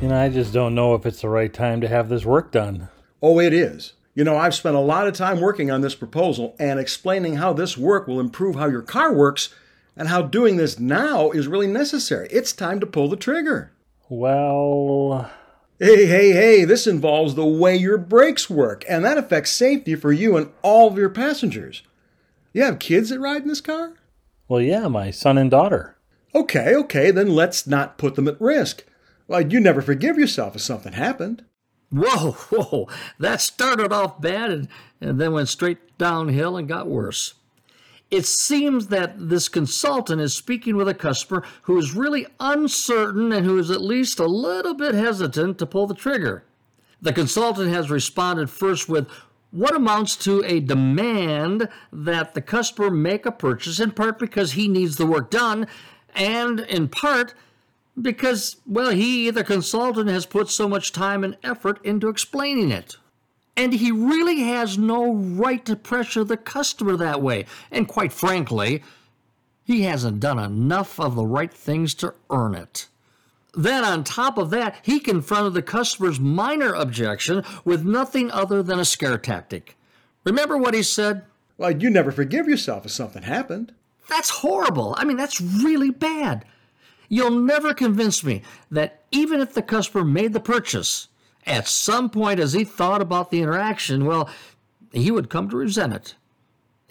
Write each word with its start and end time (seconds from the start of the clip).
You 0.00 0.08
know, 0.08 0.18
I 0.18 0.28
just 0.28 0.52
don't 0.52 0.74
know 0.74 0.94
if 0.94 1.04
it's 1.06 1.22
the 1.22 1.28
right 1.28 1.52
time 1.52 1.80
to 1.80 1.88
have 1.88 2.08
this 2.08 2.24
work 2.24 2.52
done. 2.52 2.88
Oh, 3.22 3.40
it 3.40 3.52
is. 3.52 3.94
You 4.14 4.24
know, 4.24 4.36
I've 4.36 4.54
spent 4.54 4.76
a 4.76 4.80
lot 4.80 5.06
of 5.06 5.14
time 5.14 5.40
working 5.40 5.70
on 5.70 5.80
this 5.80 5.94
proposal 5.94 6.54
and 6.58 6.78
explaining 6.78 7.36
how 7.36 7.52
this 7.52 7.76
work 7.76 8.06
will 8.06 8.20
improve 8.20 8.56
how 8.56 8.66
your 8.66 8.82
car 8.82 9.12
works 9.12 9.54
and 9.96 10.08
how 10.08 10.22
doing 10.22 10.56
this 10.56 10.78
now 10.78 11.30
is 11.30 11.48
really 11.48 11.66
necessary. 11.66 12.28
It's 12.30 12.52
time 12.52 12.80
to 12.80 12.86
pull 12.86 13.08
the 13.08 13.16
trigger. 13.16 13.72
Well, 14.08 15.30
Hey, 15.78 16.06
hey, 16.06 16.32
hey, 16.32 16.64
this 16.64 16.86
involves 16.86 17.34
the 17.34 17.44
way 17.44 17.76
your 17.76 17.98
brakes 17.98 18.48
work, 18.48 18.82
and 18.88 19.04
that 19.04 19.18
affects 19.18 19.50
safety 19.50 19.94
for 19.94 20.10
you 20.10 20.34
and 20.38 20.50
all 20.62 20.88
of 20.88 20.96
your 20.96 21.10
passengers. 21.10 21.82
You 22.54 22.62
have 22.62 22.78
kids 22.78 23.10
that 23.10 23.20
ride 23.20 23.42
in 23.42 23.48
this 23.48 23.60
car? 23.60 23.92
Well, 24.48 24.60
yeah, 24.60 24.88
my 24.88 25.10
son 25.10 25.38
and 25.38 25.50
daughter. 25.50 25.96
Okay, 26.34 26.74
okay, 26.74 27.10
then 27.10 27.28
let's 27.28 27.66
not 27.66 27.98
put 27.98 28.14
them 28.14 28.28
at 28.28 28.40
risk. 28.40 28.84
Well, 29.26 29.40
you 29.40 29.58
never 29.58 29.82
forgive 29.82 30.18
yourself 30.18 30.54
if 30.54 30.62
something 30.62 30.92
happened. 30.92 31.44
Whoa, 31.90 32.32
whoa, 32.50 32.88
that 33.18 33.40
started 33.40 33.92
off 33.92 34.20
bad 34.20 34.50
and, 34.50 34.68
and 35.00 35.20
then 35.20 35.32
went 35.32 35.48
straight 35.48 35.98
downhill 35.98 36.56
and 36.56 36.68
got 36.68 36.88
worse. 36.88 37.34
It 38.10 38.26
seems 38.26 38.88
that 38.88 39.28
this 39.28 39.48
consultant 39.48 40.20
is 40.20 40.34
speaking 40.34 40.76
with 40.76 40.88
a 40.88 40.94
customer 40.94 41.42
who 41.62 41.76
is 41.76 41.94
really 41.94 42.26
uncertain 42.38 43.32
and 43.32 43.44
who 43.44 43.58
is 43.58 43.70
at 43.70 43.80
least 43.80 44.20
a 44.20 44.26
little 44.26 44.74
bit 44.74 44.94
hesitant 44.94 45.58
to 45.58 45.66
pull 45.66 45.88
the 45.88 45.94
trigger. 45.94 46.44
The 47.02 47.12
consultant 47.12 47.68
has 47.68 47.90
responded 47.90 48.48
first 48.48 48.88
with 48.88 49.08
what 49.50 49.74
amounts 49.74 50.16
to 50.16 50.42
a 50.44 50.60
demand 50.60 51.68
that 51.92 52.34
the 52.34 52.42
customer 52.42 52.90
make 52.90 53.24
a 53.26 53.32
purchase, 53.32 53.80
in 53.80 53.92
part 53.92 54.18
because 54.18 54.52
he 54.52 54.68
needs 54.68 54.96
the 54.96 55.06
work 55.06 55.30
done, 55.30 55.66
and 56.14 56.60
in 56.60 56.88
part 56.88 57.34
because, 58.00 58.56
well, 58.66 58.90
he, 58.90 59.30
the 59.30 59.44
consultant, 59.44 60.08
has 60.08 60.26
put 60.26 60.50
so 60.50 60.68
much 60.68 60.92
time 60.92 61.24
and 61.24 61.36
effort 61.42 61.82
into 61.84 62.08
explaining 62.08 62.70
it. 62.70 62.96
And 63.56 63.72
he 63.72 63.90
really 63.90 64.40
has 64.42 64.76
no 64.76 65.14
right 65.14 65.64
to 65.64 65.76
pressure 65.76 66.24
the 66.24 66.36
customer 66.36 66.96
that 66.96 67.22
way. 67.22 67.46
And 67.70 67.88
quite 67.88 68.12
frankly, 68.12 68.82
he 69.64 69.82
hasn't 69.82 70.20
done 70.20 70.38
enough 70.38 71.00
of 71.00 71.14
the 71.14 71.24
right 71.24 71.52
things 71.52 71.94
to 71.94 72.14
earn 72.28 72.54
it. 72.54 72.88
Then, 73.56 73.84
on 73.84 74.04
top 74.04 74.36
of 74.36 74.50
that, 74.50 74.76
he 74.82 75.00
confronted 75.00 75.54
the 75.54 75.62
customer's 75.62 76.20
minor 76.20 76.74
objection 76.74 77.42
with 77.64 77.86
nothing 77.86 78.30
other 78.30 78.62
than 78.62 78.78
a 78.78 78.84
scare 78.84 79.16
tactic. 79.16 79.78
Remember 80.24 80.58
what 80.58 80.74
he 80.74 80.82
said? 80.82 81.24
Well, 81.56 81.70
you 81.70 81.88
never 81.88 82.12
forgive 82.12 82.46
yourself 82.46 82.84
if 82.84 82.92
something 82.92 83.22
happened. 83.22 83.72
That's 84.10 84.28
horrible. 84.28 84.94
I 84.98 85.04
mean, 85.04 85.16
that's 85.16 85.40
really 85.40 85.90
bad. 85.90 86.44
You'll 87.08 87.30
never 87.30 87.72
convince 87.72 88.22
me 88.22 88.42
that 88.70 89.04
even 89.10 89.40
if 89.40 89.54
the 89.54 89.62
customer 89.62 90.04
made 90.04 90.34
the 90.34 90.40
purchase, 90.40 91.08
at 91.46 91.66
some 91.66 92.10
point 92.10 92.40
as 92.40 92.52
he 92.52 92.64
thought 92.64 93.00
about 93.00 93.30
the 93.30 93.40
interaction, 93.40 94.04
well, 94.04 94.28
he 94.92 95.10
would 95.10 95.30
come 95.30 95.48
to 95.48 95.56
resent 95.56 95.94
it. 95.94 96.14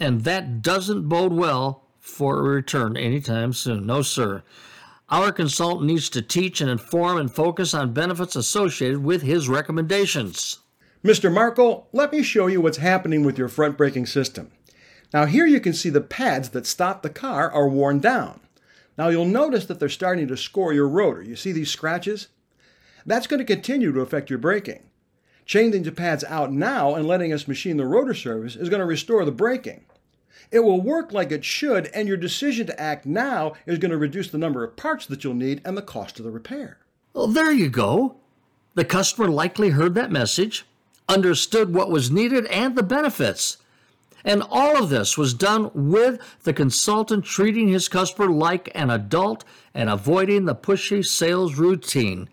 And 0.00 0.24
that 0.24 0.62
doesn't 0.62 1.08
bode 1.08 1.32
well 1.32 1.84
for 2.00 2.38
a 2.38 2.42
return 2.42 2.96
anytime 2.96 3.52
soon. 3.52 3.86
No, 3.86 4.02
sir. 4.02 4.42
Our 5.08 5.30
consultant 5.30 5.86
needs 5.86 6.08
to 6.10 6.22
teach 6.22 6.60
and 6.60 6.68
inform 6.68 7.18
and 7.18 7.32
focus 7.32 7.74
on 7.74 7.92
benefits 7.92 8.34
associated 8.34 9.04
with 9.04 9.22
his 9.22 9.48
recommendations. 9.48 10.58
Mr. 11.04 11.32
Markle, 11.32 11.86
let 11.92 12.10
me 12.10 12.24
show 12.24 12.48
you 12.48 12.60
what's 12.60 12.78
happening 12.78 13.22
with 13.22 13.38
your 13.38 13.46
front 13.46 13.76
braking 13.76 14.06
system. 14.06 14.50
Now, 15.14 15.26
here 15.26 15.46
you 15.46 15.60
can 15.60 15.74
see 15.74 15.90
the 15.90 16.00
pads 16.00 16.48
that 16.48 16.66
stop 16.66 17.02
the 17.02 17.10
car 17.10 17.48
are 17.48 17.68
worn 17.68 18.00
down. 18.00 18.40
Now, 18.98 19.08
you'll 19.08 19.26
notice 19.26 19.66
that 19.66 19.78
they're 19.78 19.88
starting 19.88 20.26
to 20.26 20.36
score 20.36 20.72
your 20.72 20.88
rotor. 20.88 21.22
You 21.22 21.36
see 21.36 21.52
these 21.52 21.70
scratches? 21.70 22.26
That's 23.04 23.28
going 23.28 23.38
to 23.38 23.44
continue 23.44 23.92
to 23.92 24.00
affect 24.00 24.28
your 24.28 24.40
braking. 24.40 24.90
Changing 25.44 25.84
the 25.84 25.92
pads 25.92 26.24
out 26.24 26.52
now 26.52 26.96
and 26.96 27.06
letting 27.06 27.32
us 27.32 27.46
machine 27.46 27.76
the 27.76 27.86
rotor 27.86 28.14
service 28.14 28.56
is 28.56 28.68
going 28.68 28.80
to 28.80 28.86
restore 28.86 29.24
the 29.24 29.30
braking. 29.30 29.84
It 30.50 30.60
will 30.60 30.80
work 30.80 31.12
like 31.12 31.32
it 31.32 31.44
should, 31.44 31.86
and 31.88 32.06
your 32.08 32.16
decision 32.16 32.66
to 32.66 32.80
act 32.80 33.06
now 33.06 33.54
is 33.66 33.78
going 33.78 33.90
to 33.90 33.96
reduce 33.96 34.30
the 34.30 34.38
number 34.38 34.64
of 34.64 34.76
parts 34.76 35.06
that 35.06 35.24
you'll 35.24 35.34
need 35.34 35.60
and 35.64 35.76
the 35.76 35.82
cost 35.82 36.18
of 36.18 36.24
the 36.24 36.30
repair. 36.30 36.78
Well, 37.12 37.26
there 37.26 37.52
you 37.52 37.68
go. 37.68 38.16
The 38.74 38.84
customer 38.84 39.28
likely 39.28 39.70
heard 39.70 39.94
that 39.94 40.12
message, 40.12 40.66
understood 41.08 41.74
what 41.74 41.90
was 41.90 42.10
needed 42.10 42.46
and 42.46 42.76
the 42.76 42.82
benefits. 42.82 43.56
And 44.24 44.42
all 44.50 44.76
of 44.76 44.90
this 44.90 45.16
was 45.16 45.34
done 45.34 45.70
with 45.72 46.20
the 46.42 46.52
consultant 46.52 47.24
treating 47.24 47.68
his 47.68 47.88
customer 47.88 48.28
like 48.28 48.70
an 48.74 48.90
adult 48.90 49.44
and 49.72 49.88
avoiding 49.88 50.44
the 50.44 50.54
pushy 50.54 51.04
sales 51.04 51.54
routine. 51.54 52.28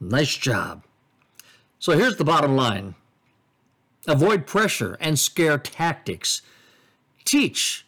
Nice 0.00 0.36
job. 0.36 0.84
So 1.78 1.98
here's 1.98 2.16
the 2.16 2.24
bottom 2.24 2.56
line 2.56 2.94
avoid 4.06 4.46
pressure 4.46 4.96
and 5.00 5.18
scare 5.18 5.58
tactics. 5.58 6.40
Teach, 7.24 7.86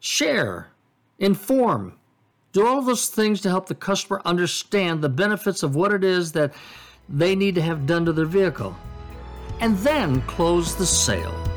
share, 0.00 0.68
inform. 1.18 1.94
Do 2.52 2.66
all 2.66 2.82
those 2.82 3.08
things 3.08 3.40
to 3.42 3.48
help 3.48 3.66
the 3.66 3.74
customer 3.74 4.20
understand 4.24 5.00
the 5.00 5.08
benefits 5.08 5.62
of 5.62 5.74
what 5.74 5.92
it 5.92 6.04
is 6.04 6.32
that 6.32 6.52
they 7.08 7.34
need 7.34 7.54
to 7.54 7.62
have 7.62 7.86
done 7.86 8.04
to 8.04 8.12
their 8.12 8.26
vehicle. 8.26 8.76
And 9.60 9.78
then 9.78 10.20
close 10.22 10.74
the 10.74 10.86
sale. 10.86 11.51